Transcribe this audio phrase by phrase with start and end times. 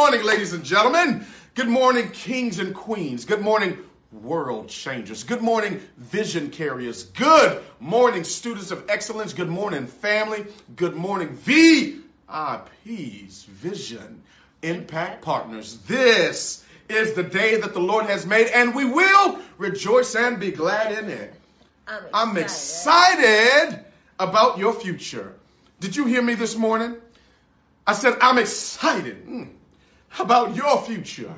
[0.00, 1.26] morning, ladies and gentlemen.
[1.54, 3.26] Good morning, kings and queens.
[3.26, 3.76] Good morning,
[4.10, 5.24] world changers.
[5.24, 7.04] Good morning, vision carriers.
[7.04, 9.34] Good morning, students of excellence.
[9.34, 10.46] Good morning, family.
[10.74, 14.22] Good morning, VIPs, Vision
[14.62, 15.76] Impact Partners.
[15.86, 20.50] This is the day that the Lord has made, and we will rejoice and be
[20.50, 21.34] glad in it.
[21.86, 22.38] I'm excited.
[22.38, 23.84] I'm excited
[24.18, 25.34] about your future.
[25.78, 26.96] Did you hear me this morning?
[27.86, 29.48] I said, I'm excited mm,
[30.18, 31.32] about your future.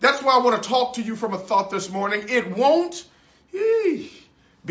[0.00, 2.26] That's why I want to talk to you from a thought this morning.
[2.28, 3.04] It won't
[3.52, 4.10] be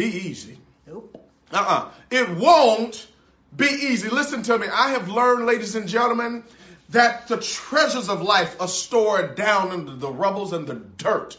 [0.03, 0.57] easy.
[0.87, 1.17] Nope.
[1.51, 1.89] Uh-uh.
[2.09, 3.07] It won't
[3.55, 4.09] be easy.
[4.09, 4.67] Listen to me.
[4.67, 6.43] I have learned, ladies and gentlemen,
[6.89, 11.37] that the treasures of life are stored down under the rubbles and the dirt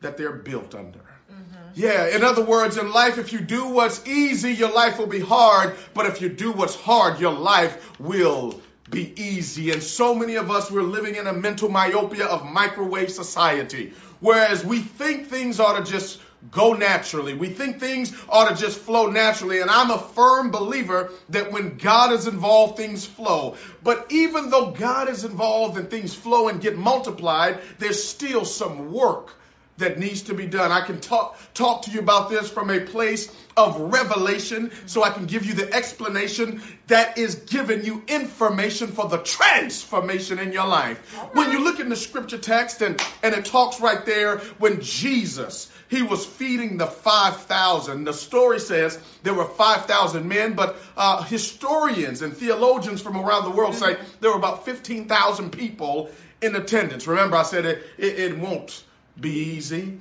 [0.00, 1.00] that they're built under.
[1.00, 1.70] Mm-hmm.
[1.74, 5.20] Yeah, in other words, in life, if you do what's easy, your life will be
[5.20, 5.76] hard.
[5.94, 8.60] But if you do what's hard, your life will
[8.90, 9.70] be easy.
[9.72, 13.92] And so many of us, we're living in a mental myopia of microwave society.
[14.20, 17.34] Whereas we think things ought to just go naturally.
[17.34, 19.60] We think things ought to just flow naturally.
[19.60, 23.56] And I'm a firm believer that when God is involved, things flow.
[23.82, 28.92] But even though God is involved and things flow and get multiplied, there's still some
[28.92, 29.34] work
[29.78, 30.70] that needs to be done.
[30.70, 35.10] I can talk talk to you about this from a place of revelation so I
[35.10, 40.66] can give you the explanation that is giving you information for the transformation in your
[40.66, 40.98] life.
[41.32, 45.70] When you look in the scripture text and and it talks right there when Jesus
[45.88, 48.04] he was feeding the 5,000.
[48.04, 53.50] The story says there were 5,000 men, but uh, historians and theologians from around the
[53.50, 56.10] world say there were about 15,000 people
[56.42, 57.06] in attendance.
[57.06, 58.84] Remember, I said it, it, it won't
[59.20, 59.98] be easy.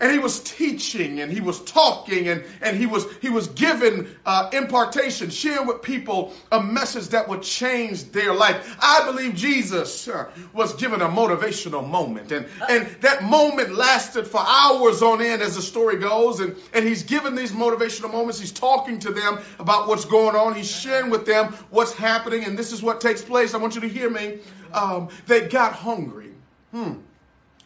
[0.00, 4.08] And he was teaching and he was talking and, and he was he was giving
[4.26, 8.76] uh, impartation, sharing with people a message that would change their life.
[8.80, 12.32] I believe Jesus uh, was given a motivational moment.
[12.32, 16.40] And, and that moment lasted for hours on end as the story goes.
[16.40, 18.40] And, and he's given these motivational moments.
[18.40, 20.54] He's talking to them about what's going on.
[20.54, 22.44] He's sharing with them what's happening.
[22.44, 23.54] And this is what takes place.
[23.54, 24.40] I want you to hear me.
[24.72, 26.32] Um, they got hungry.
[26.72, 26.94] Hmm.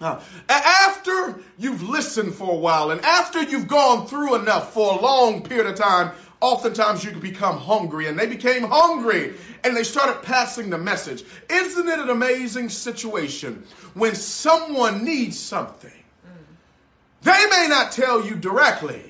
[0.01, 5.01] Uh, after you've listened for a while and after you've gone through enough for a
[5.01, 8.07] long period of time, oftentimes you can become hungry.
[8.07, 11.25] And they became hungry and they started passing the message.
[11.51, 13.65] Isn't it an amazing situation
[13.95, 15.91] when someone needs something?
[17.23, 19.03] They may not tell you directly,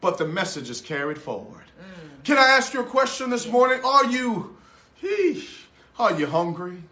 [0.00, 1.62] but the message is carried forward.
[2.24, 3.84] Can I ask you a question this morning?
[3.84, 4.56] Are you,
[5.00, 5.46] heesh,
[5.98, 6.82] are you hungry?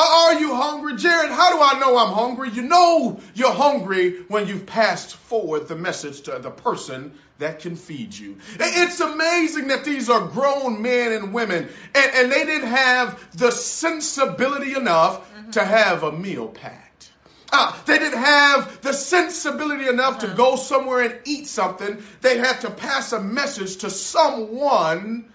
[0.00, 0.96] Are you hungry?
[0.96, 2.50] Jared, how do I know I'm hungry?
[2.50, 7.76] You know you're hungry when you've passed forward the message to the person that can
[7.76, 8.38] feed you.
[8.58, 13.50] It's amazing that these are grown men and women, and, and they didn't have the
[13.50, 15.50] sensibility enough mm-hmm.
[15.50, 17.10] to have a meal packed.
[17.52, 20.28] Uh, they didn't have the sensibility enough uh-huh.
[20.28, 22.02] to go somewhere and eat something.
[22.22, 25.30] They had to pass a message to someone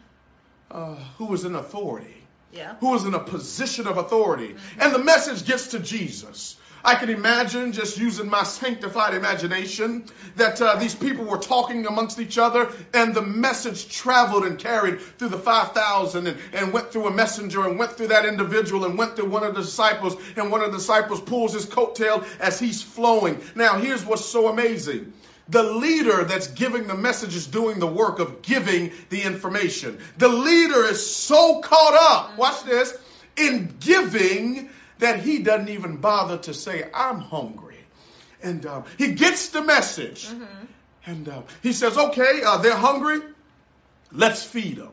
[0.72, 2.15] uh, who was in authority
[2.56, 2.76] yeah.
[2.80, 4.50] who is in a position of authority.
[4.50, 4.82] Mm-hmm.
[4.82, 6.58] And the message gets to Jesus.
[6.86, 10.06] I can imagine, just using my sanctified imagination,
[10.36, 15.02] that uh, these people were talking amongst each other and the message traveled and carried
[15.02, 19.00] through the 5,000 and, and went through a messenger and went through that individual and
[19.00, 22.60] went through one of the disciples and one of the disciples pulls his coattail as
[22.60, 23.42] he's flowing.
[23.56, 25.12] Now, here's what's so amazing.
[25.48, 30.00] The leader that's giving the message is doing the work of giving the information.
[30.18, 32.98] The leader is so caught up, watch this,
[33.38, 34.70] in giving
[35.00, 37.78] that he doesn't even bother to say, I'm hungry.
[38.42, 40.28] And uh, he gets the message.
[40.28, 40.66] Mm-hmm.
[41.06, 43.20] And uh, he says, okay, uh, they're hungry.
[44.12, 44.92] Let's feed them.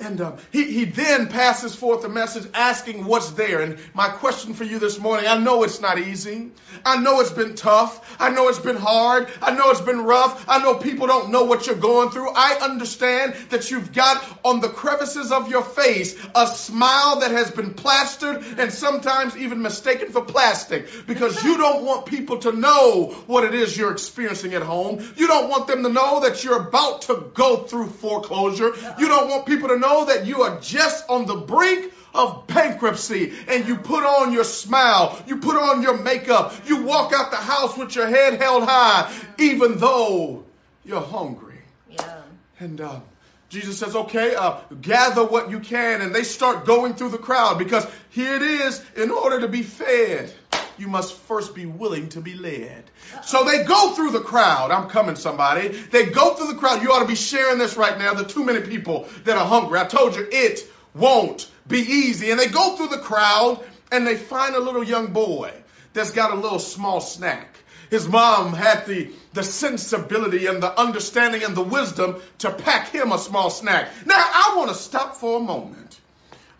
[0.00, 3.60] And uh, he, he then passes forth a message asking what's there.
[3.60, 6.50] And my question for you this morning I know it's not easy.
[6.84, 8.16] I know it's been tough.
[8.20, 9.28] I know it's been hard.
[9.40, 10.44] I know it's been rough.
[10.48, 12.30] I know people don't know what you're going through.
[12.30, 17.52] I understand that you've got on the crevices of your face a smile that has
[17.52, 23.14] been plastered and sometimes even mistaken for plastic because you don't want people to know
[23.26, 25.04] what it is you're experiencing at home.
[25.16, 28.72] You don't want them to know that you're about to go through foreclosure.
[28.98, 33.32] You don't want people to know that you are just on the brink of bankruptcy
[33.48, 37.36] and you put on your smile, you put on your makeup, you walk out the
[37.36, 40.44] house with your head held high, even though
[40.84, 41.58] you're hungry.
[41.90, 42.22] Yeah.
[42.60, 43.00] And uh,
[43.48, 46.00] Jesus says, okay, uh, gather what you can.
[46.00, 49.62] And they start going through the crowd because here it is, in order to be
[49.62, 50.32] fed,
[50.78, 52.84] you must first be willing to be led.
[53.22, 54.70] So they go through the crowd.
[54.70, 55.68] I'm coming, somebody.
[55.68, 56.82] They go through the crowd.
[56.82, 58.14] You ought to be sharing this right now.
[58.14, 59.78] The too many people that are hungry.
[59.78, 60.60] I told you it
[60.94, 62.30] won't be easy.
[62.30, 65.52] And they go through the crowd and they find a little young boy
[65.92, 67.56] that's got a little small snack.
[67.90, 73.12] His mom had the, the sensibility and the understanding and the wisdom to pack him
[73.12, 73.88] a small snack.
[74.06, 76.00] Now, I want to stop for a moment.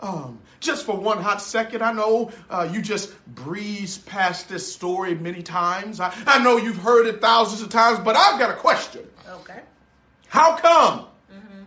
[0.01, 5.15] Um, just for one hot second, I know uh, you just breezed past this story
[5.15, 6.01] many times.
[6.01, 9.07] I, I know you've heard it thousands of times, but I've got a question.
[9.29, 9.61] Okay.
[10.29, 11.01] How come
[11.33, 11.63] mm-hmm.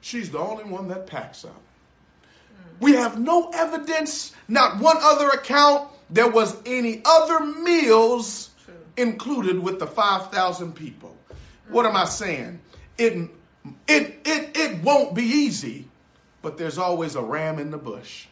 [0.00, 1.50] she's the only one that packs up?
[1.52, 2.84] Mm-hmm.
[2.84, 8.74] We have no evidence, not one other account there was any other meals True.
[8.96, 11.16] included with the 5,000 people.
[11.30, 11.72] Mm-hmm.
[11.72, 12.60] What am I saying?
[12.98, 13.30] It,
[13.88, 15.88] it, it, it won't be easy,
[16.42, 18.26] but there's always a ram in the bush.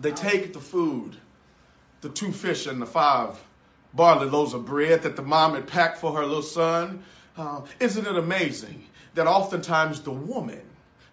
[0.00, 1.14] They take the food,
[2.00, 3.38] the two fish and the five
[3.92, 7.04] barley loaves of bread that the mom had packed for her little son.
[7.36, 10.62] Uh, isn't it amazing that oftentimes the woman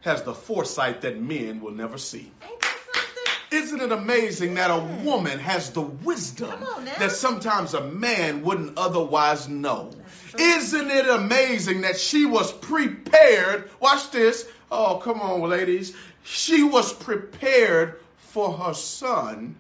[0.02, 2.32] has the foresight that men will never see?
[3.52, 6.54] Isn't it amazing that a woman has the wisdom
[7.00, 9.92] that sometimes a man wouldn't otherwise know?
[10.38, 13.70] Isn't it amazing that she was prepared?
[13.80, 14.48] Watch this.
[14.70, 15.96] Oh, come on, ladies.
[16.24, 18.00] She was prepared
[18.38, 19.56] for her son,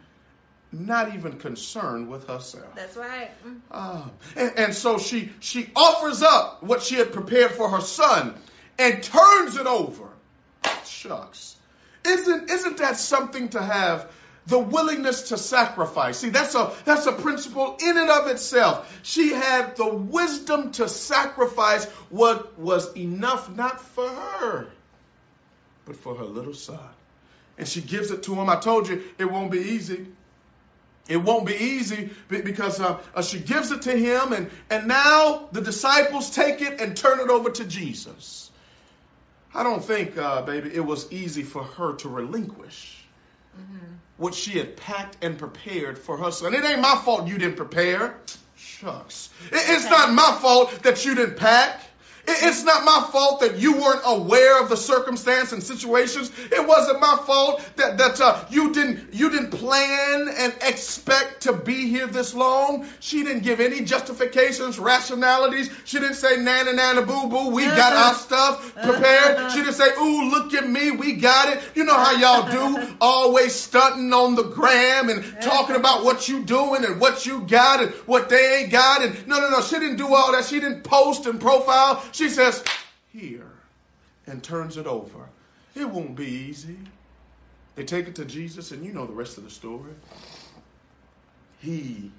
[0.71, 2.75] not even concerned with herself.
[2.75, 3.31] That's right.
[3.71, 4.03] Uh,
[4.35, 8.35] and, and so she she offers up what she had prepared for her son
[8.77, 10.09] and turns it over.
[10.85, 11.55] Shucks.
[12.05, 14.11] Isn't isn't that something to have?
[14.45, 16.19] the willingness to sacrifice.
[16.19, 18.99] See, that's a that's a principle in and of itself.
[19.03, 24.67] She had the wisdom to sacrifice what was enough not for her,
[25.85, 26.79] but for her little son
[27.57, 28.49] and she gives it to him.
[28.49, 30.07] I told you it won't be easy.
[31.07, 35.47] It won't be easy because uh, uh, she gives it to him, and, and now
[35.53, 38.51] the disciples take it and turn it over to Jesus.
[39.53, 42.97] I don't think, uh, baby, it was easy for her to relinquish
[43.57, 43.93] mm-hmm.
[44.17, 46.53] what she had packed and prepared for her son.
[46.53, 48.17] It ain't my fault you didn't prepare.
[48.57, 49.29] Shucks.
[49.45, 51.81] It, it's not my fault that you didn't pack.
[52.29, 56.29] It's not my fault that you weren't aware of the circumstance and situations.
[56.51, 61.53] It wasn't my fault that that uh, you didn't you didn't plan and expect to
[61.53, 62.85] be here this long.
[62.99, 65.69] She didn't give any justifications, rationalities.
[65.85, 67.49] She didn't say nana nana boo boo.
[67.51, 67.77] We uh-huh.
[67.77, 68.91] got our stuff uh-huh.
[68.91, 69.51] prepared.
[69.51, 71.63] She didn't say ooh look at me, we got it.
[71.75, 72.93] You know how y'all do, uh-huh.
[72.99, 77.81] always stunting on the gram and talking about what you doing and what you got
[77.81, 79.01] and what they ain't got.
[79.01, 80.43] And no no no, she didn't do all that.
[80.43, 82.03] She didn't post and profile.
[82.17, 82.63] She says,
[83.13, 83.51] Here,
[84.25, 85.29] and turns it over.
[85.75, 86.79] It won't be easy.
[87.75, 89.93] They take it to Jesus, and you know the rest of the story.
[91.59, 92.11] He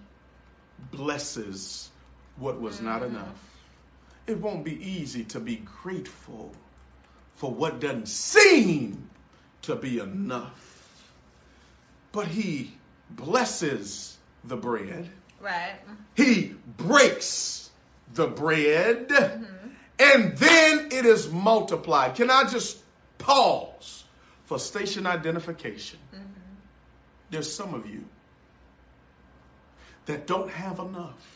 [0.92, 1.90] blesses
[2.36, 3.16] what was not mm-hmm.
[3.16, 3.60] enough.
[4.28, 6.52] It won't be easy to be grateful
[7.34, 9.10] for what doesn't seem
[9.62, 11.02] to be enough.
[12.12, 12.72] But he
[13.10, 15.10] blesses the bread.
[15.40, 15.74] Right.
[16.14, 17.68] He breaks
[18.14, 19.08] the bread.
[19.08, 19.57] Mm-hmm
[19.98, 22.14] and then it is multiplied.
[22.14, 22.78] Can I just
[23.18, 24.04] pause
[24.44, 25.98] for station identification?
[26.14, 26.24] Mm-hmm.
[27.30, 28.04] There's some of you
[30.06, 31.34] that don't have enough.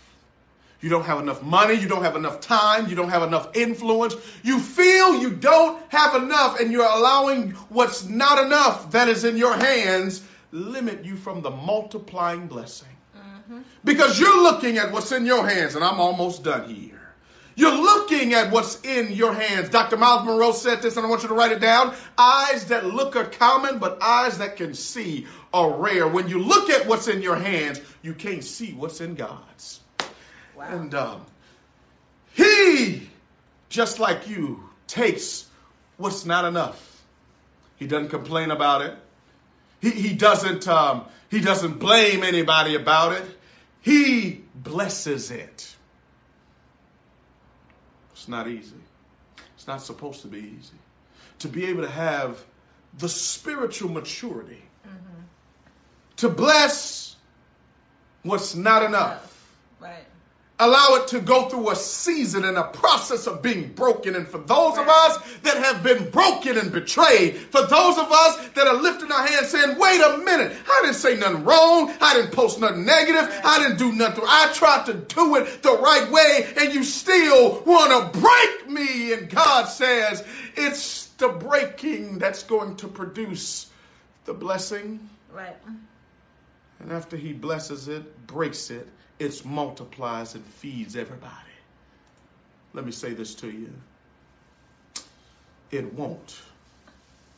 [0.80, 1.74] You don't have enough money.
[1.74, 2.88] You don't have enough time.
[2.88, 4.16] You don't have enough influence.
[4.42, 9.36] You feel you don't have enough, and you're allowing what's not enough that is in
[9.36, 12.88] your hands limit you from the multiplying blessing.
[13.16, 13.60] Mm-hmm.
[13.84, 17.01] Because you're looking at what's in your hands, and I'm almost done here.
[17.54, 19.68] You're looking at what's in your hands.
[19.68, 19.96] Dr.
[19.96, 21.94] Myles Munroe said this, and I want you to write it down.
[22.16, 26.08] Eyes that look are common, but eyes that can see are rare.
[26.08, 29.80] When you look at what's in your hands, you can't see what's in God's.
[30.56, 30.68] Wow.
[30.68, 31.26] And um,
[32.34, 33.08] He,
[33.68, 35.46] just like you, takes
[35.96, 36.88] what's not enough.
[37.76, 38.94] He doesn't complain about it.
[39.80, 43.24] He, he doesn't um, he doesn't blame anybody about it.
[43.80, 45.71] He blesses it.
[48.22, 48.76] It's not easy.
[49.56, 50.78] It's not supposed to be easy.
[51.40, 52.40] To be able to have
[52.96, 55.22] the spiritual maturity mm-hmm.
[56.18, 57.16] to bless
[58.22, 59.28] what's not enough.
[59.80, 60.04] Right
[60.66, 64.14] allow it to go through a season and a process of being broken.
[64.14, 68.48] And for those of us that have been broken and betrayed, for those of us
[68.50, 71.92] that are lifting our hands saying, wait a minute, I didn't say nothing wrong.
[72.00, 73.40] I didn't post nothing negative.
[73.44, 74.24] I didn't do nothing.
[74.26, 79.12] I tried to do it the right way and you still want to break me.
[79.12, 80.24] And God says,
[80.56, 83.68] it's the breaking that's going to produce
[84.24, 85.08] the blessing.
[85.32, 85.56] Right.
[86.80, 88.88] And after he blesses it, breaks it,
[89.22, 91.54] it multiplies and feeds everybody.
[92.74, 93.70] Let me say this to you.
[95.70, 96.40] It won't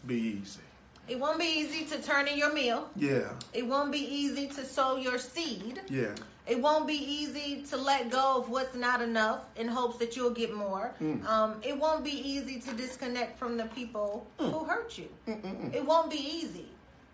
[0.07, 0.61] be easy.
[1.07, 2.89] It won't be easy to turn in your meal.
[2.97, 3.29] Yeah.
[3.53, 5.81] It won't be easy to sow your seed.
[5.91, 6.15] Yeah.
[6.47, 10.31] It won't be easy to let go of what's not enough in hopes that you'll
[10.31, 10.95] get more.
[11.03, 11.25] Mm.
[11.27, 14.51] Um, it won't be easy to disconnect from the people Mm.
[14.53, 15.09] who hurt you.
[15.29, 15.75] Mm-mm-mm.
[15.75, 16.67] It won't be easy.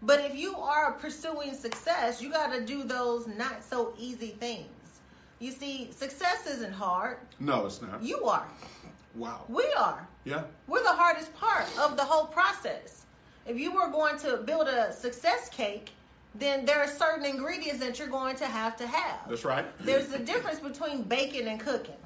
[0.02, 5.00] But if you are pursuing success, you got to do those not so easy things.
[5.40, 7.18] You see, success isn't hard.
[7.38, 8.02] No, it's not.
[8.02, 8.46] You are.
[9.14, 9.44] Wow.
[9.48, 10.06] We are.
[10.24, 10.44] Yeah.
[10.66, 13.04] We're the hardest part of the whole process.
[13.46, 15.90] If you were going to build a success cake,
[16.34, 19.28] then there are certain ingredients that you're going to have to have.
[19.28, 19.64] That's right.
[19.84, 21.96] There's a difference between baking and cooking.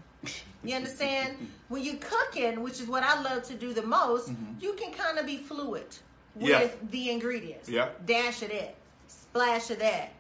[0.64, 1.36] You understand?
[1.68, 4.62] When you're cooking, which is what I love to do the most, Mhm.
[4.62, 5.96] you can kind of be fluid
[6.34, 6.68] with Yeah.
[6.90, 7.68] the ingredients.
[7.68, 7.88] Yeah.
[8.04, 8.74] Dash of that,
[9.08, 10.12] splash of that,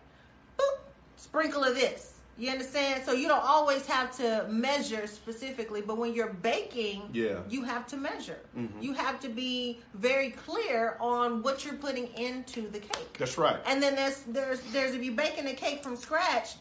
[0.58, 0.78] boop,
[1.16, 2.10] sprinkle of this.
[2.36, 3.04] You understand?
[3.06, 7.42] So you don't always have to measure specifically, but when you're baking, Yeah.
[7.48, 8.40] you have to measure.
[8.56, 8.82] Mhm.
[8.82, 13.18] You have to be very clear on what you're putting into the cake.
[13.18, 13.60] That's right.
[13.66, 16.56] And then there's there's there's if you're baking a cake from scratch,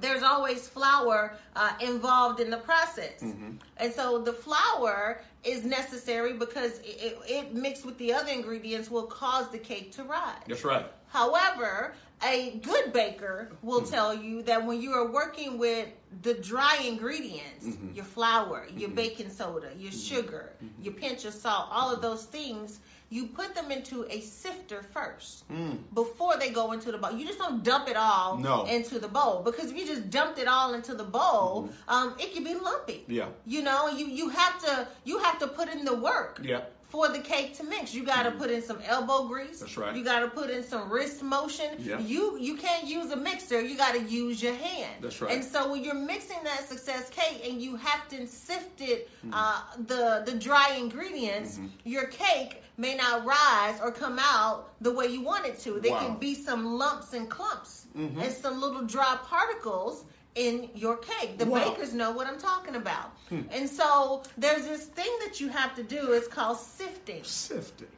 [0.00, 3.20] there's always flour uh, involved in the process.
[3.20, 8.90] hmm And so the flour is necessary because it, it, mixed with the other ingredients
[8.90, 10.42] will cause the cake to rise.
[10.46, 10.86] That's right.
[11.08, 13.90] However, a good baker will Mhm.
[13.90, 15.88] tell you that when you are working with
[16.22, 17.94] the dry ingredients, Mhm.
[17.94, 18.94] your flour, your Mhm.
[18.94, 20.08] baking soda, your Mhm.
[20.08, 20.84] sugar, Mhm.
[20.84, 25.48] your pinch of salt, all of those things, you put them into a sifter first
[25.50, 25.78] Mm.
[25.94, 27.12] before they go into the bowl.
[27.12, 28.64] You just don't dump it all No.
[28.66, 31.72] into the bowl because if you just dumped it all into the bowl, Mhm.
[31.94, 33.04] um, it can be lumpy.
[33.08, 33.28] Yeah.
[33.46, 36.60] You know, you you have to you have to put in the work Yeah.
[36.88, 37.94] For the cake to mix.
[37.94, 38.38] You got to Mhm.
[38.38, 39.60] put in some elbow grease.
[39.60, 39.94] That's right.
[39.94, 41.76] You got to put in some wrist motion.
[41.78, 41.98] Yeah.
[41.98, 43.60] You you can't use a mixer.
[43.60, 44.96] You got to use your hand.
[45.02, 45.32] That's right.
[45.34, 49.30] And so when you're mixing that success cake and you have to sift it, Mhm.
[49.34, 51.70] uh, the the dry ingredients, Mhm.
[51.84, 55.80] your cake may not rise or come out the way you want it to.
[55.80, 55.98] There Wow.
[56.06, 58.22] can be some lumps and clumps Mhm.
[58.22, 60.04] and some little dry particles
[60.46, 61.36] in your cake.
[61.38, 61.70] The Wow.
[61.70, 63.10] bakers know what I'm talking about.
[63.28, 63.42] Hmm.
[63.50, 66.12] And so there's this thing that you have to do.
[66.12, 67.24] It's called sifting.
[67.24, 67.88] Sifting.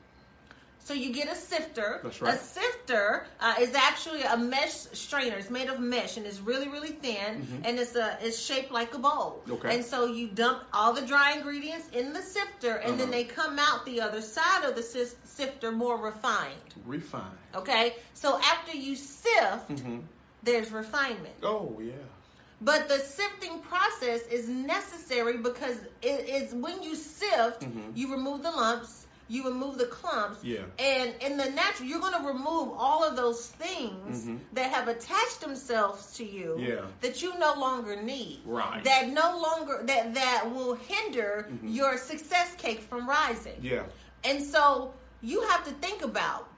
[0.87, 2.01] So you get a sifter.
[2.03, 2.35] That's right.
[2.35, 4.73] A sifter uh, is actually a mesh
[5.05, 5.37] strainer.
[5.37, 7.61] It's made of mesh and it's really really thin Mhm.
[7.67, 9.45] and it's a it's shaped like a bowl.
[9.57, 9.75] Okay.
[9.77, 13.17] And so you dump all the dry ingredients in the sifter and then Uh-huh.
[13.19, 16.69] they come out the other side of the sifter more refined.
[16.87, 17.39] Refine.
[17.55, 17.95] Okay.
[18.15, 19.99] So after you sift, hmm
[20.43, 21.37] there's refinement.
[21.45, 21.93] Oh yeah.
[22.61, 27.97] But the sifting process is necessary because it is when you sift, Mhm.
[27.97, 30.65] you remove the lumps, you remove the clumps, Yeah.
[30.79, 34.41] and in the natural, you're going to remove all of those things Mhm.
[34.53, 36.85] that have attached themselves to you Yeah.
[37.01, 38.43] that you no longer need.
[38.45, 38.83] Right.
[38.85, 41.75] That no longer that that will hinder Mhm.
[41.75, 43.59] your success cake from rising.
[43.63, 43.85] Yeah.
[44.25, 46.49] And so you have to think about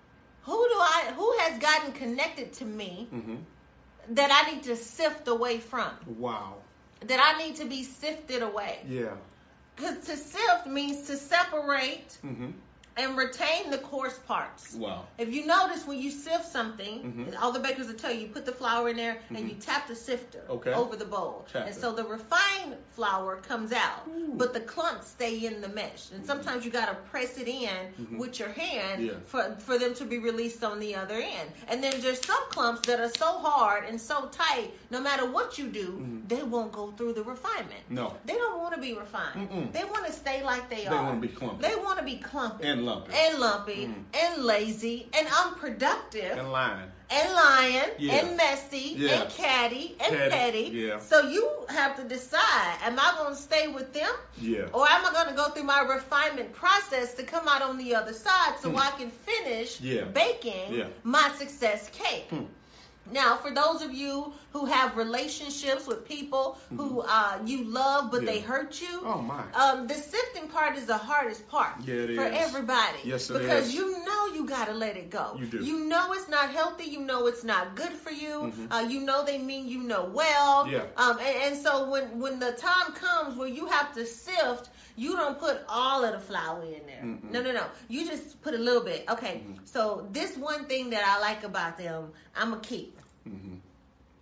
[0.43, 3.37] who do I who has gotten connected to me hmm
[4.11, 5.91] that I need to sift away from.
[6.07, 6.57] Wow.
[7.07, 8.79] That I need to be sifted away.
[8.89, 9.15] Yeah.
[9.77, 12.51] Because to sift means to separate hmm
[12.97, 14.75] and retain the coarse parts.
[14.75, 15.07] Wow.
[15.19, 17.41] If you notice when you sift something, Mhm.
[17.43, 19.49] all the bakers will tell you, you put the flour in there and Mhm.
[19.49, 20.73] you tap the sifter Okay.
[20.73, 21.47] over the bowl.
[21.53, 21.81] Tap and it.
[21.81, 24.35] so the refined flour comes out, Ooh.
[24.35, 26.11] but the clumps stay in the mesh.
[26.11, 28.19] And sometimes you got to press it in Mhm.
[28.19, 29.13] with your hand Yeah.
[29.27, 31.51] for, for them to be released on the other end.
[31.69, 35.59] And then there's some clumps that are so hard and so tight, no matter what
[35.59, 36.29] you do, Mhm.
[36.29, 37.91] they won't go through the refinement.
[37.91, 38.15] No.
[38.27, 39.49] They don't want to be refined.
[39.51, 39.73] Mm-mm.
[39.73, 40.91] They want to stay like they, They are.
[40.91, 44.05] They want to be clumpy They want to be clumpy and lumpy and lumpy Mm.
[44.15, 46.91] and lazy and unproductive and, lying.
[47.11, 47.91] and lying.
[47.99, 48.13] Yeah.
[48.15, 49.23] and messy Yeah.
[49.23, 50.71] and catty and Catty, petty.
[50.73, 50.99] yeah.
[50.99, 54.67] So you have to decide: Am I going to stay with them, Yeah.
[54.73, 57.95] or am I going to go through my refinement process to come out on the
[57.95, 58.79] other side so Hmm.
[58.79, 60.03] I can finish Yeah.
[60.05, 60.85] baking Yeah.
[61.05, 62.27] my success cake?
[62.31, 62.45] Hmm.
[63.11, 68.23] Now, for those of you who have relationships with people who uh, you love but
[68.23, 68.27] Mm-hmm.
[68.27, 68.33] Yeah.
[68.33, 69.43] they hurt you, Oh my.
[69.55, 72.33] um, the sifting part is the hardest part Yeah, for is.
[72.47, 72.99] everybody.
[73.05, 73.75] Yes, it because is.
[73.75, 75.37] you know you gotta let it go.
[75.39, 75.59] You do.
[75.65, 76.85] You know it's not healthy.
[76.85, 78.53] You know it's not good for you.
[78.53, 78.73] Mhm.
[78.73, 80.69] Uh, you know they mean you know well.
[80.69, 80.85] Yeah.
[80.97, 85.17] Um, and, and so when when the time comes where you have to sift, you
[85.17, 87.03] don't put all of the flour in there.
[87.03, 87.31] Mm-mm.
[87.31, 87.65] No, no, no.
[87.89, 89.05] You just put a little bit.
[89.09, 89.43] Okay.
[89.47, 89.59] Mhm.
[89.65, 92.99] So this one thing that I like about them, I'm gonna keep.
[93.25, 93.57] hmm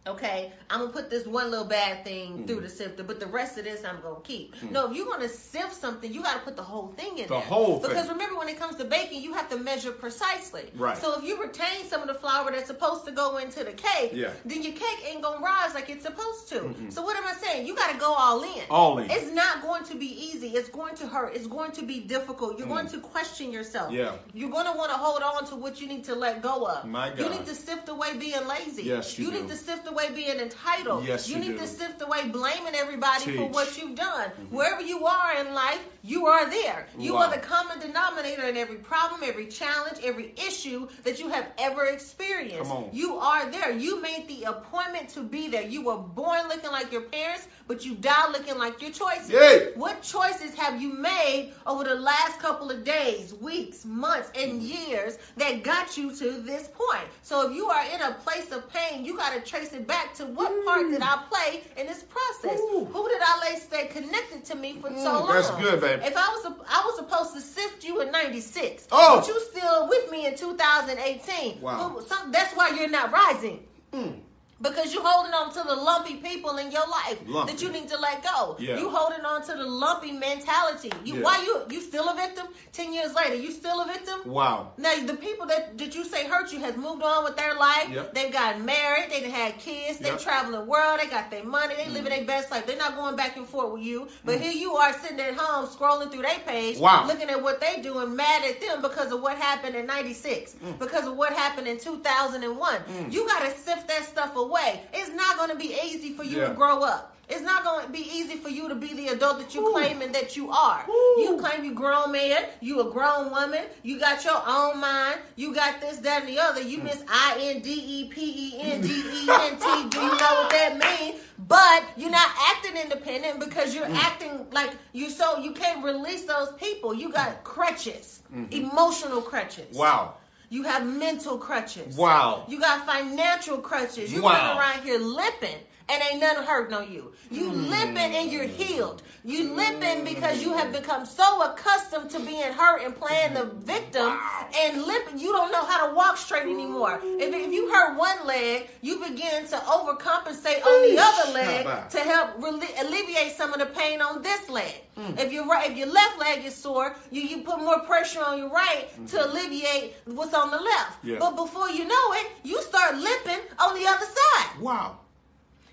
[0.07, 2.47] Okay, I'm gonna put this one little bad thing Mm.
[2.47, 4.55] through the sifter, but the rest of this I'm gonna keep.
[4.71, 7.41] No, if you're gonna sift something, you gotta put the whole thing in The there.
[7.41, 7.91] whole thing.
[7.91, 10.71] Because remember, when it comes to baking, you have to measure precisely.
[10.75, 10.97] Right.
[10.97, 14.13] So if you retain some of the flour that's supposed to go into the cake,
[14.15, 14.31] Yeah.
[14.47, 16.61] then your cake ain't gonna rise like it's supposed to.
[16.61, 16.91] Mm-mm.
[16.91, 17.67] So what am I saying?
[17.67, 18.63] You gotta go all in.
[18.71, 19.11] All in.
[19.11, 20.49] It's not going to be easy.
[20.57, 21.37] It's going to hurt.
[21.37, 22.59] It's going to be difficult.
[22.59, 22.71] You're Mm.
[22.71, 23.93] going to question yourself.
[23.93, 24.13] Yeah.
[24.33, 26.87] You're going to want to hold on to what you need to let go of.
[26.87, 27.19] My God.
[27.21, 28.85] You need to sift away being lazy.
[28.85, 29.49] Yes, you need do.
[29.49, 31.05] to sift away being entitled.
[31.07, 31.59] Yes, you you need do.
[31.59, 33.41] to sift away blaming everybody for Teach.
[33.41, 33.53] Mm-hmm.
[33.53, 34.31] what you've done.
[34.51, 36.87] Wherever you are in life, you are there.
[36.99, 37.25] You Wow.
[37.25, 41.85] are the common denominator in every problem, every challenge, every issue that you have ever
[41.85, 42.73] experienced.
[42.93, 43.71] You are there.
[43.73, 45.63] You made the appointment to be there.
[45.63, 49.31] You were born looking like your parents, but you die looking like your choices.
[49.31, 49.73] Yay.
[49.75, 55.17] What choices have you made over the last couple of days, weeks, months, and years
[55.37, 57.07] that got you to this point?
[57.23, 60.15] So if you are in a place of pain, you got to trace it back
[60.15, 62.59] to what part did I play in this process?
[62.61, 62.85] Ooh.
[62.93, 65.29] Who did I let stay connected to me for so Mm, long?
[65.29, 66.03] that's good, baby.
[66.05, 69.19] If I was I was supposed to sift you in '96, Oh.
[69.21, 71.61] but you still with me in 2018.
[71.61, 72.01] Wow.
[72.29, 73.67] That's why you're not rising.
[73.93, 74.21] Mm.
[74.61, 77.53] Because you're holding on to the lumpy people in your life Lumpy.
[77.53, 78.57] that you need to let go.
[78.59, 78.79] Yeah.
[78.79, 80.93] You holding on to the lumpy mentality.
[81.05, 81.23] You Yeah.
[81.23, 82.47] why you you still a victim?
[82.73, 84.21] Ten years later, you still a victim?
[84.27, 84.73] Wow.
[84.77, 87.89] Now the people that did you say hurt you has moved on with their life.
[87.89, 88.15] Yep.
[88.15, 89.11] They've gotten married.
[89.11, 89.99] They done had kids.
[89.99, 90.21] They Yep.
[90.21, 91.01] travel the world.
[91.01, 91.75] They got their money.
[91.75, 92.27] They living mm-hmm.
[92.27, 92.67] their best life.
[92.67, 94.09] They're not going back and forth with you.
[94.25, 94.45] But mm-hmm.
[94.45, 97.07] here you are sitting at home scrolling through their page, Wow.
[97.07, 100.79] looking at what they doing, mad at them because of what happened in '96, mm.
[100.79, 102.81] because of what happened in 2001.
[102.81, 103.13] Mm.
[103.13, 104.50] You got to sift that stuff away.
[104.59, 106.49] It's not going to be easy for you Yeah.
[106.49, 107.17] to grow up.
[107.29, 109.71] It's not going to be easy for you to be the adult that you Ooh.
[109.71, 110.85] claiming that you are.
[110.91, 111.21] Ooh.
[111.23, 115.55] You claim you grown man, you a grown woman, you got your own mind, you
[115.55, 116.61] got this, that, and the other.
[116.61, 119.89] You miss I N D E P E N D E N T.
[119.91, 121.21] Do you know what that means?
[121.39, 126.51] But you're not acting independent because you're acting like you so you can't release those
[126.59, 126.95] people.
[126.95, 128.53] You got crutches, Mhm.
[128.53, 129.77] emotional crutches.
[129.77, 130.15] Wow.
[130.51, 131.97] You have mental crutches.
[131.97, 132.45] Wow.
[132.49, 134.13] You got financial crutches.
[134.13, 134.33] You Wow.
[134.33, 135.57] run around here limping
[135.91, 137.13] and ain't nothing hurting on you.
[137.31, 137.71] You Hmm.
[137.71, 139.03] limping and you're healed.
[139.25, 144.19] You limping because you have become so accustomed to being hurt and playing the victim
[144.63, 145.19] and limping.
[145.19, 147.01] You don't know how to walk straight anymore.
[147.03, 151.99] If, if you hurt one leg, you begin to overcompensate on the other leg to
[152.01, 154.73] help rel- alleviate some of the pain on this leg.
[154.99, 155.19] Mm.
[155.21, 158.39] If your right, if your left leg is sore, you, you put more pressure on
[158.39, 159.31] your right to Mm-hmm.
[159.31, 161.05] alleviate what's on the left.
[161.05, 161.17] Yeah.
[161.19, 164.99] But before you know it, you start limping on the other side, Wow.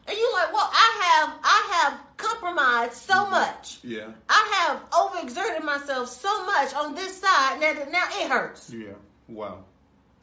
[0.07, 3.31] And you're like, "Well, I have, I have compromised so Mm-hmm.
[3.31, 3.79] much.
[3.83, 4.07] Yeah.
[4.29, 8.71] I have overexerted myself so much on this side that now it hurts.
[8.73, 8.93] Yeah.
[9.27, 9.63] Wow.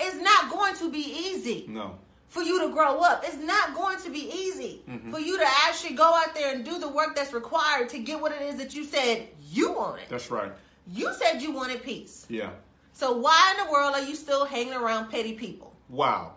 [0.01, 1.99] It's not going to be easy." No.
[2.29, 3.23] for you to grow up.
[3.25, 5.13] It's not going to be easy Mhm.
[5.13, 8.21] for you to actually go out there and do the work that's required to get
[8.21, 10.09] what it is that you said you wanted.
[10.09, 10.51] That's right.
[10.93, 12.27] You said you wanted peace.
[12.29, 12.51] Yeah.
[12.95, 15.73] So why in the world are you still hanging around petty people?
[15.89, 16.33] Wow.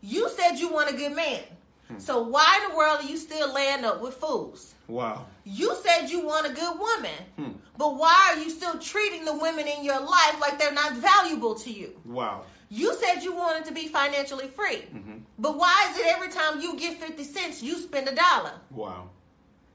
[0.00, 1.42] You said you want a good man.
[1.88, 1.98] Hmm.
[1.98, 4.74] So why in the world are you still laying up with fools?
[4.88, 5.26] Wow.
[5.44, 7.18] You said you want a good woman.
[7.36, 7.52] Hmm.
[7.76, 11.54] But why are you still treating the women in your life like they're not valuable
[11.56, 11.94] to you?
[12.04, 12.44] Wow.
[12.70, 14.82] You said you wanted to be financially free.
[14.92, 18.52] hmm But why is it every time you get 50 cents, you spend a dollar?
[18.70, 19.08] Wow.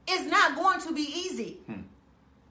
[0.06, 1.58] It's not going to be easy.
[1.66, 1.82] Hmm.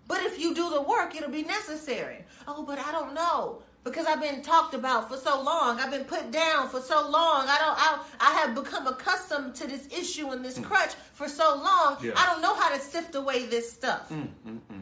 [0.07, 2.25] But if you do the work, it'll be necessary.
[2.47, 3.61] Oh, but I don't know.
[3.83, 5.79] Because I've been talked about for so long.
[5.79, 7.45] I've been put down for so long.
[7.49, 11.55] I don't I, I have become accustomed to this issue and this crutch for so
[11.57, 11.97] long.
[12.01, 12.13] Yeah.
[12.15, 14.09] I don't know how to sift away this stuff.
[14.09, 14.81] Mm, mm, mm.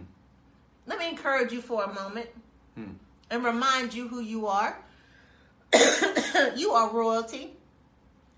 [0.85, 2.27] Let me encourage you for a moment
[2.75, 2.91] Hmm.
[3.31, 4.77] and remind you who you are.
[6.55, 7.51] you are royalty.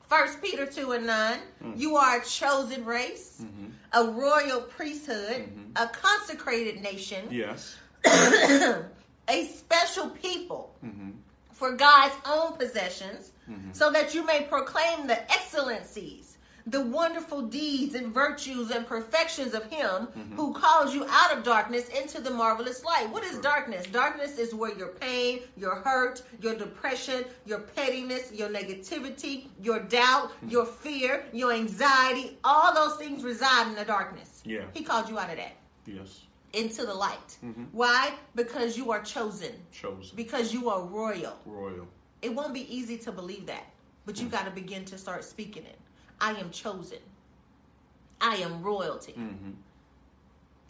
[0.10, 1.40] First Peter 2 and 9.
[1.64, 1.80] Mm.
[1.80, 3.72] You are a chosen race, Mhm.
[3.92, 5.72] a royal priesthood, Mhm.
[5.76, 7.76] a consecrated nation, Yes.
[9.28, 11.12] a special people hmm
[11.54, 13.76] for God's own possessions, Mhm.
[13.76, 19.64] so that you may proclaim the excellencies, the wonderful deeds and virtues and perfections of
[19.66, 20.36] Him Mhm.
[20.36, 23.10] who calls you out of darkness into the marvelous light.
[23.12, 23.86] What is darkness?
[23.86, 30.30] Darkness is where your pain, your hurt, your depression, your pettiness, your negativity, your doubt,
[30.32, 30.50] Mm-hmm.
[30.50, 34.42] your fear, your anxiety, all those things reside in the darkness.
[34.44, 34.64] Yeah.
[34.74, 35.56] He called you out of that
[35.86, 36.22] Yes.
[36.54, 37.38] Into the light.
[37.44, 37.68] Mhm.
[37.72, 38.14] Why?
[38.36, 39.52] Because you are chosen.
[39.72, 40.16] Chosen.
[40.16, 41.38] Because you are royal.
[41.46, 41.88] Royal.
[42.22, 43.66] It won't be easy to believe that,
[44.06, 45.80] but you got to begin to start speaking it.
[46.22, 47.00] I am chosen.
[48.22, 49.14] I am royalty.
[49.14, 49.52] hmm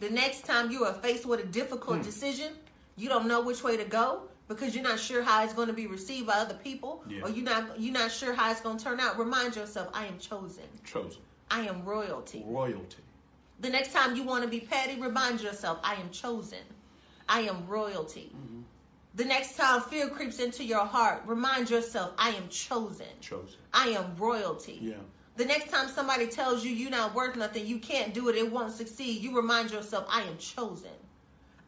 [0.00, 2.02] The next time you are faced with a difficult Hmm.
[2.02, 2.52] decision,
[2.96, 5.74] you don't know which way to go, because you're not sure how it's going to
[5.74, 7.22] be received by other people, Yeah.
[7.22, 9.18] or you're not you're not sure how it's going to turn out.
[9.18, 10.64] Remind yourself, I am chosen.
[10.84, 11.22] Chosen.
[11.50, 12.42] I am royalty.
[12.46, 13.02] Royalty.
[13.60, 16.58] The next time you want to be petty, remind yourself, I am chosen.
[17.28, 18.30] I am royalty.
[18.34, 18.64] Mhm.
[19.14, 23.06] The next time fear creeps into your heart, remind yourself, I am chosen.
[23.20, 23.60] Chosen.
[23.72, 24.78] I am royalty.
[24.82, 24.94] Yeah.
[25.36, 28.50] The next time somebody tells you you're not worth nothing, you can't do it, it
[28.50, 30.90] won't succeed, you remind yourself, I am chosen.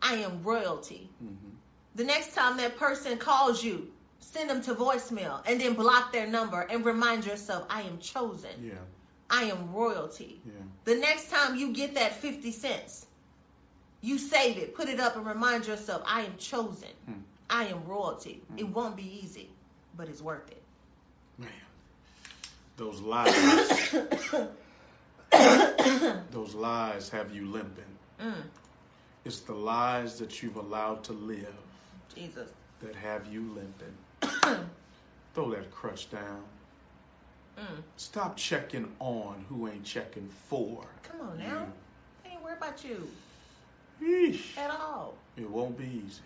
[0.02, 1.08] I am royalty.
[1.22, 1.50] Mm-hmm.
[1.94, 6.26] The next time that person calls you, send them to voicemail and then block their
[6.26, 8.50] number and remind yourself, I am chosen.
[8.62, 8.74] Yeah.
[9.30, 10.40] I am royalty.
[10.46, 10.52] Yeah.
[10.84, 13.06] The next time you get that 50 cents,
[14.00, 16.88] you save it, put it up, and remind yourself, I am chosen.
[17.06, 17.12] Hmm.
[17.48, 18.42] I am royalty.
[18.56, 19.48] It won't be easy,
[19.96, 20.62] but it's worth it.
[21.38, 21.48] Man.
[22.76, 23.94] Those lies.
[26.30, 27.84] those lies have you limping.
[28.20, 28.34] Mm,
[29.24, 31.54] It's the lies that you've allowed to live
[32.14, 32.48] Jesus.
[32.80, 34.66] that have you limping.
[35.34, 36.42] Throw that crutch down.
[37.58, 40.84] Mm, Stop checking on who ain't checking for.
[41.02, 41.66] come on now.
[42.24, 43.08] I ain't worried about you
[44.00, 44.32] you.
[44.32, 44.58] Yeesh.
[44.58, 45.14] at all.
[45.36, 46.20] It won't be easy,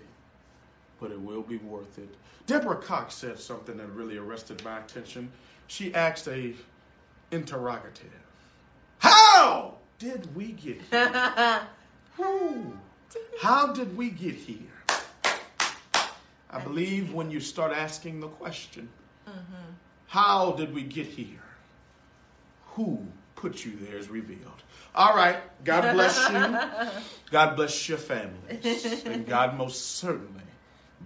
[1.01, 2.09] but it will be worth it.
[2.47, 5.31] Deborah Cox said something that really arrested my attention.
[5.69, 6.53] She asked a
[7.31, 8.11] interrogative.
[8.99, 11.61] How did we get here?
[12.17, 12.73] Who?
[13.41, 14.57] How did we get here?
[16.51, 18.89] I believe when you start asking the question,
[19.27, 19.41] hmm
[20.11, 21.27] how did we get here?
[22.75, 23.07] Who
[23.41, 24.63] put you there is revealed.
[24.95, 25.37] All right.
[25.65, 26.59] God bless you.
[27.31, 29.05] God bless your families.
[29.07, 30.43] And God most certainly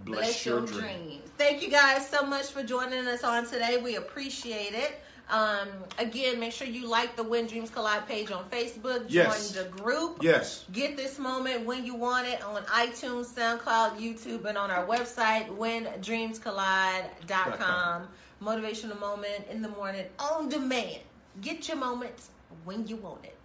[0.03, 0.81] bless, Bless your, your dreams.
[0.81, 1.29] dreams.
[1.37, 3.77] Thank you guys so much for joining us on today.
[3.77, 4.99] We appreciate it.
[5.29, 9.05] Um, again, make sure you like the When Dreams Collide page on Facebook.
[9.09, 9.51] Yes.
[9.51, 10.19] Join the group.
[10.21, 10.65] Yes.
[10.71, 15.47] Get this moment when you want it on iTunes, SoundCloud, YouTube, and on our website,
[15.49, 18.07] whendreamscollide.com.
[18.41, 20.99] Motivational moment in the morning on demand.
[21.41, 22.29] Get your moments
[22.63, 23.35] when you want it.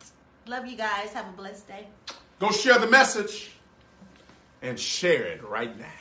[0.47, 1.13] Love you guys.
[1.13, 1.87] Have a blessed day.
[2.41, 3.51] Go share the message
[4.63, 6.00] and share it right now.